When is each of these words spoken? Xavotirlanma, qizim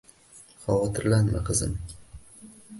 Xavotirlanma, 0.63 1.43
qizim 1.53 1.79